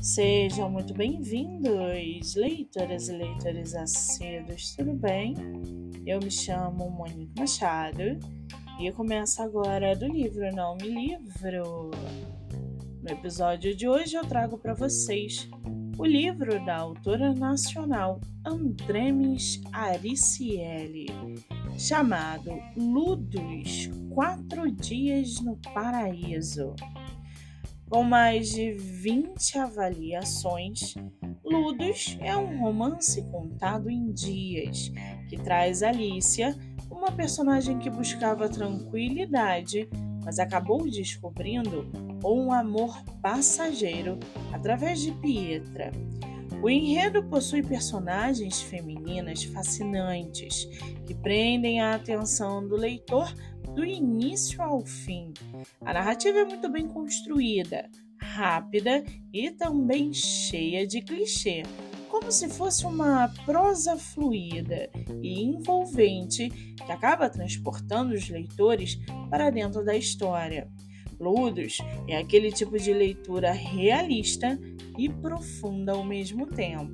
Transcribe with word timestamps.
Sejam 0.00 0.68
muito 0.68 0.94
bem-vindos, 0.94 2.34
leitoras 2.34 3.08
e 3.08 3.12
leitores 3.12 3.74
assíduos, 3.74 4.74
tudo 4.74 4.94
bem? 4.94 5.34
Eu 6.04 6.18
me 6.18 6.30
chamo 6.30 6.90
Monique 6.90 7.38
Machado 7.38 8.18
e 8.80 8.90
começo 8.92 9.40
agora 9.42 9.94
do 9.94 10.06
livro 10.06 10.50
Não 10.54 10.76
Me 10.76 10.88
Livro. 10.88 11.90
No 13.02 13.10
episódio 13.10 13.76
de 13.76 13.88
hoje 13.88 14.16
eu 14.16 14.26
trago 14.26 14.58
para 14.58 14.74
vocês 14.74 15.48
o 15.98 16.04
livro 16.04 16.64
da 16.64 16.76
autora 16.78 17.32
nacional 17.34 18.20
Andremes 18.44 19.60
Aricieli, 19.72 21.06
chamado 21.78 22.60
Ludos 22.76 23.88
Quatro 24.10 24.68
Dias 24.68 25.40
no 25.40 25.56
Paraíso. 25.72 26.74
Com 27.88 28.02
mais 28.02 28.50
de 28.50 28.72
20 28.72 29.58
avaliações, 29.58 30.96
Ludos 31.44 32.18
é 32.20 32.36
um 32.36 32.58
romance 32.58 33.22
contado 33.30 33.88
em 33.88 34.12
dias 34.12 34.90
que 35.28 35.36
traz 35.36 35.84
Alicia, 35.84 36.58
uma 36.90 37.12
personagem 37.12 37.78
que 37.78 37.88
buscava 37.88 38.48
tranquilidade, 38.48 39.88
mas 40.24 40.40
acabou 40.40 40.82
descobrindo 40.90 41.88
um 42.24 42.52
amor 42.52 43.00
passageiro 43.22 44.18
através 44.52 45.00
de 45.00 45.12
Pietra. 45.12 45.92
O 46.60 46.68
enredo 46.68 47.22
possui 47.22 47.62
personagens 47.62 48.60
femininas 48.60 49.44
fascinantes 49.44 50.64
que 51.06 51.14
prendem 51.14 51.80
a 51.80 51.94
atenção 51.94 52.66
do 52.66 52.74
leitor 52.74 53.32
do 53.74 53.84
início 53.84 54.60
ao 54.60 54.84
fim. 54.84 55.32
A 55.80 55.92
narrativa 55.92 56.38
é 56.38 56.44
muito 56.44 56.68
bem 56.68 56.88
construída, 56.88 57.88
rápida 58.20 59.04
e 59.32 59.52
também 59.52 60.12
cheia 60.12 60.84
de 60.84 61.00
clichê, 61.00 61.62
como 62.08 62.32
se 62.32 62.48
fosse 62.48 62.84
uma 62.84 63.28
prosa 63.46 63.96
fluida 63.96 64.90
e 65.22 65.40
envolvente 65.40 66.48
que 66.48 66.90
acaba 66.90 67.30
transportando 67.30 68.14
os 68.14 68.28
leitores 68.28 68.98
para 69.30 69.48
dentro 69.50 69.84
da 69.84 69.96
história. 69.96 70.68
Ludos 71.20 71.78
é 72.06 72.16
aquele 72.16 72.52
tipo 72.52 72.78
de 72.78 72.92
leitura 72.92 73.50
realista 73.52 74.58
e 74.96 75.08
profunda 75.08 75.92
ao 75.92 76.04
mesmo 76.04 76.46
tempo. 76.46 76.92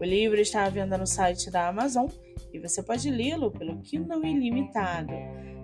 O 0.00 0.04
livro 0.04 0.40
está 0.40 0.64
à 0.64 0.68
venda 0.68 0.98
no 0.98 1.06
site 1.06 1.50
da 1.50 1.68
Amazon 1.68 2.06
e 2.52 2.58
você 2.58 2.82
pode 2.82 3.08
lê-lo 3.08 3.50
pelo 3.50 3.78
Kindle 3.78 4.24
Ilimitado. 4.24 5.12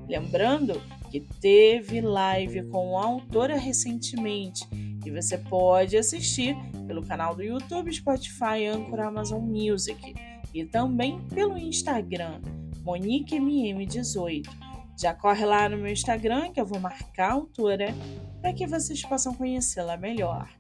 Lembrando 0.08 0.80
que 1.10 1.20
teve 1.41 2.00
live 2.00 2.62
com 2.69 2.96
a 2.96 3.04
autora 3.04 3.56
recentemente 3.56 4.64
e 5.04 5.10
você 5.10 5.36
pode 5.36 5.96
assistir 5.96 6.56
pelo 6.86 7.02
canal 7.02 7.34
do 7.34 7.42
YouTube, 7.42 7.92
Spotify, 7.92 8.66
Anchor, 8.66 9.00
Amazon 9.00 9.42
Music 9.42 10.14
e 10.54 10.64
também 10.64 11.20
pelo 11.28 11.58
Instagram, 11.58 12.41
MoniqueMM18. 12.84 14.67
Já 15.00 15.14
corre 15.14 15.46
lá 15.46 15.68
no 15.68 15.78
meu 15.78 15.92
Instagram 15.92 16.50
que 16.50 16.60
eu 16.60 16.66
vou 16.66 16.80
marcar 16.80 17.30
a 17.30 17.34
autora 17.34 17.94
para 18.41 18.52
que 18.52 18.66
vocês 18.66 19.00
possam 19.02 19.32
conhecê-la 19.32 19.96
melhor. 19.96 20.50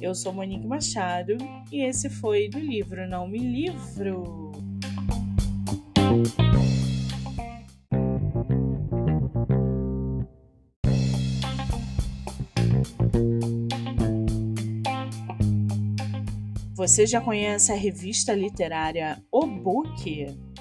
Eu 0.00 0.14
sou 0.14 0.32
Monique 0.32 0.66
Machado 0.66 1.36
e 1.70 1.82
esse 1.82 2.08
foi 2.08 2.48
do 2.48 2.58
livro 2.58 3.06
Não 3.06 3.28
Me 3.28 3.38
Livro. 3.38 4.50
Você 16.74 17.06
já 17.06 17.20
conhece 17.20 17.70
a 17.70 17.76
revista 17.76 18.32
literária 18.32 19.22
O 19.30 19.46
Book? 19.46 20.51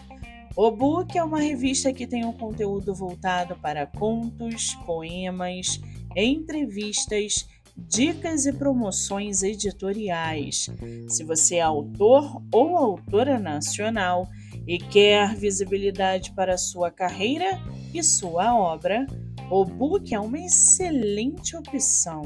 O 0.56 0.69
Book 0.69 1.17
é 1.17 1.23
uma 1.23 1.39
revista 1.39 1.94
que 1.94 2.06
tem 2.06 2.25
um 2.25 2.34
conteúdo 2.34 2.94
voltado 2.94 3.56
para 3.56 3.88
contos, 3.88 4.75
poemas, 4.85 5.79
entrevistas, 6.16 7.47
dicas 7.78 8.45
e 8.45 8.51
promoções 8.51 9.44
editoriais. 9.44 10.69
Se 11.07 11.23
você 11.23 11.56
é 11.56 11.62
autor 11.62 12.44
ou 12.51 12.75
autora 12.75 13.39
nacional 13.39 14.28
e 14.67 14.78
quer 14.78 15.35
visibilidade 15.35 16.34
para 16.34 16.57
sua 16.57 16.91
carreira 16.91 17.57
e 17.94 18.03
sua 18.03 18.53
obra, 18.53 19.07
o 19.50 19.63
Book 19.63 20.13
é 20.13 20.19
uma 20.19 20.39
excelente 20.39 21.56
opção. 21.56 22.23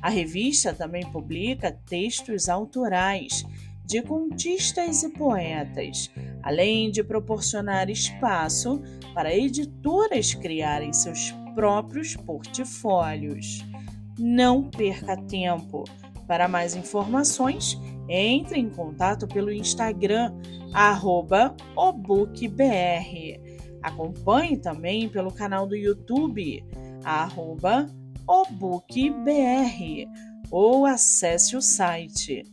A 0.00 0.08
revista 0.08 0.72
também 0.72 1.04
publica 1.10 1.72
textos 1.72 2.48
autorais 2.48 3.44
de 3.88 4.02
contistas 4.02 5.02
e 5.02 5.08
poetas, 5.08 6.10
além 6.42 6.90
de 6.90 7.02
proporcionar 7.02 7.88
espaço 7.88 8.82
para 9.14 9.34
editoras 9.34 10.34
criarem 10.34 10.92
seus 10.92 11.32
próprios 11.54 12.14
portfólios. 12.14 13.64
Não 14.18 14.68
perca 14.68 15.16
tempo. 15.16 15.84
Para 16.26 16.46
mais 16.46 16.76
informações, 16.76 17.80
entre 18.10 18.60
em 18.60 18.68
contato 18.68 19.26
pelo 19.26 19.50
Instagram 19.50 20.34
obookbr. 21.74 23.40
Acompanhe 23.82 24.58
também 24.58 25.08
pelo 25.08 25.32
canal 25.32 25.66
do 25.66 25.74
YouTube 25.74 26.62
obookbr 28.26 30.06
ou 30.50 30.84
acesse 30.84 31.56
o 31.56 31.62
site 31.62 32.44